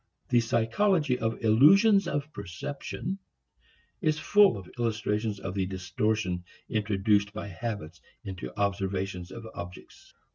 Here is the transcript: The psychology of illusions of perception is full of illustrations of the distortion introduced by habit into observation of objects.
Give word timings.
The 0.29 0.39
psychology 0.39 1.19
of 1.19 1.43
illusions 1.45 2.07
of 2.07 2.33
perception 2.33 3.19
is 4.01 4.17
full 4.17 4.57
of 4.57 4.67
illustrations 4.79 5.39
of 5.39 5.53
the 5.53 5.67
distortion 5.67 6.43
introduced 6.67 7.33
by 7.33 7.49
habit 7.49 7.99
into 8.23 8.51
observation 8.59 9.25
of 9.29 9.45
objects. 9.53 10.11